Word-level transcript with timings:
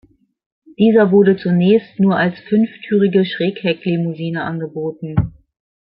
Dieser 0.79 1.11
wurde 1.11 1.37
zunächst 1.37 1.99
nur 1.99 2.17
als 2.17 2.33
fünftürige 2.39 3.23
Schräghecklimousine 3.23 4.41
angeboten. 4.43 5.15